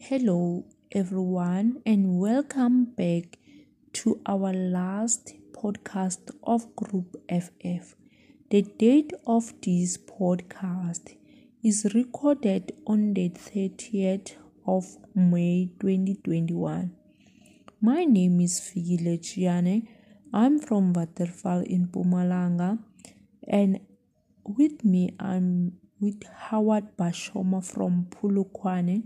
[0.00, 3.36] Hello, everyone, and welcome back
[3.92, 7.96] to our last podcast of Group FF.
[8.48, 11.16] The date of this podcast
[11.64, 14.36] is recorded on the 30th
[14.66, 14.86] of
[15.16, 16.94] May 2021.
[17.82, 19.88] My name is Figile Chiane.
[20.32, 22.78] I'm from Waterfall in Mpumalanga,
[23.46, 23.80] and
[24.44, 29.02] with me, I'm with Howard Bashoma from Polokwane.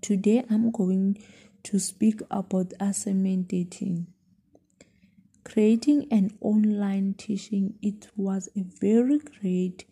[0.00, 1.18] Today I'm going
[1.64, 4.06] to speak about assignment dating.
[5.44, 9.84] Creating an online teaching it was a very great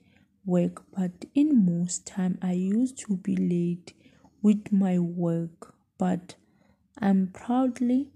[0.47, 3.93] work but in most time I used to be late
[4.41, 6.37] with my work but
[6.99, 8.09] I'm proudly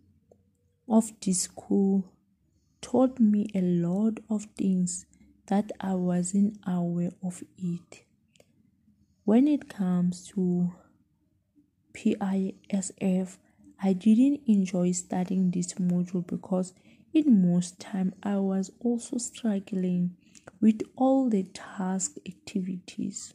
[0.88, 2.10] of this school
[2.80, 5.04] taught me a lot of things
[5.48, 8.04] that I wasn't aware of it.
[9.24, 10.72] When it comes to
[11.92, 13.36] PISF,
[13.82, 16.72] I didn't enjoy studying this module because
[17.12, 20.16] in most time I was also struggling
[20.60, 23.34] with all the task activities.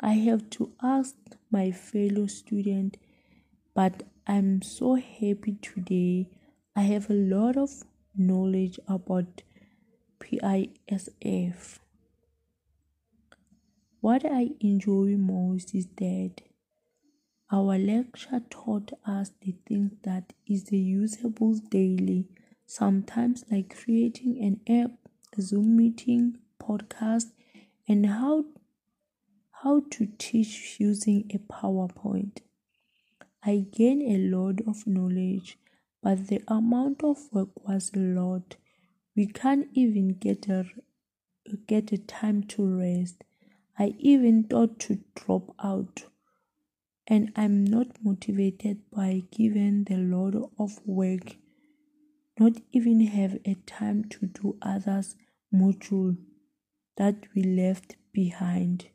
[0.00, 1.14] I have to ask
[1.50, 2.98] my fellow student,
[3.74, 6.28] but I'm so happy today.
[6.74, 7.84] I have a lot of
[8.16, 9.42] knowledge about
[10.20, 11.78] PISF.
[14.00, 16.42] What I enjoy most is that
[17.50, 22.26] our lecture taught us the things that is the usables daily,
[22.66, 24.90] sometimes like creating an app,
[25.38, 27.26] a Zoom meeting, podcast,
[27.88, 28.44] and how
[29.62, 32.38] how to teach using a PowerPoint.
[33.42, 35.56] I gained a lot of knowledge,
[36.02, 38.56] but the amount of work was a lot.
[39.14, 40.66] We can't even get a
[41.66, 43.22] get a time to rest.
[43.78, 46.04] I even thought to drop out
[47.06, 51.36] and I'm not motivated by given the load of work,
[52.38, 55.14] not even have a time to do others
[55.54, 56.16] module
[56.96, 58.86] that we left behind.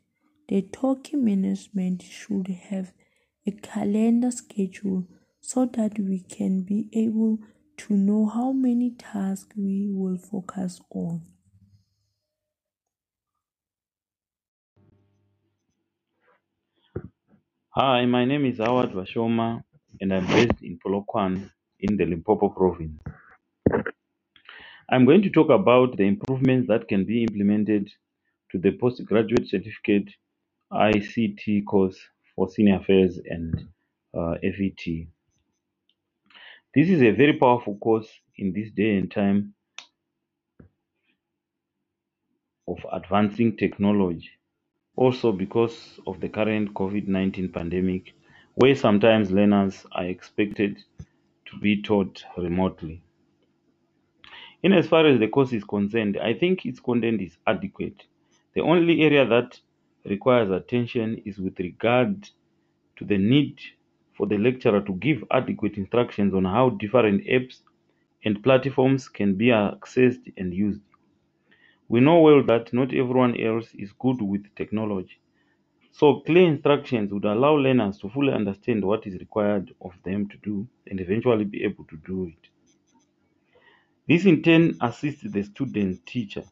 [0.48, 2.92] The talking management should have
[3.46, 5.06] a calendar schedule
[5.40, 7.38] so that we can be able
[7.78, 11.22] to know how many tasks we will focus on.
[17.74, 19.64] Hi, my name is Howard Vashoma
[19.98, 21.50] and I'm based in Polokwane
[21.80, 23.00] in the Limpopo province.
[24.90, 27.88] I'm going to talk about the improvements that can be implemented
[28.50, 30.10] to the postgraduate certificate
[30.70, 31.98] ICT course
[32.36, 33.66] for senior affairs and
[34.12, 35.06] uh, FET.
[36.74, 39.54] This is a very powerful course in this day and time
[42.68, 44.28] of advancing technology
[44.96, 48.12] also because of the current COVID-19 pandemic,
[48.54, 50.82] where sometimes learners are expected
[51.46, 53.02] to be taught remotely.
[54.62, 58.04] In as far as the course is concerned, I think its content is adequate.
[58.54, 59.58] The only area that
[60.04, 62.28] requires attention is with regard
[62.96, 63.58] to the need
[64.16, 67.60] for the lecturer to give adequate instructions on how different apps
[68.24, 70.82] and platforms can be accessed and used.
[71.88, 75.18] We know well that not everyone else is good with technology.
[75.92, 80.36] So clear instructions would allow learners to fully understand what is required of them to
[80.38, 82.48] do and eventually be able to do it.
[84.08, 86.44] This in turn assists the student teacher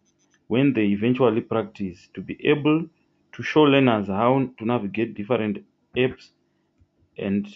[0.46, 2.86] when they eventually practice to be able
[3.32, 5.64] to show learners how to navigate different
[5.96, 6.30] apps
[7.16, 7.48] and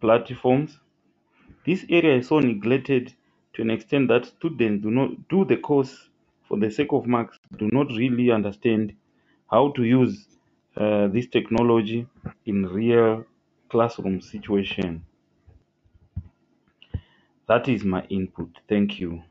[0.00, 0.78] platforms.
[1.66, 3.12] This area is so neglected
[3.52, 6.08] to an extent that students do not do the course
[6.52, 8.94] for the sake of marks, do not really understand
[9.50, 10.26] how to use
[10.76, 12.06] uh, this technology
[12.44, 13.24] in real
[13.70, 15.02] classroom situation.
[17.48, 18.50] That is my input.
[18.68, 19.22] Thank you.